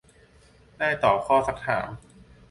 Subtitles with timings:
[0.77, 1.87] ได้ตอบข้อสักถาม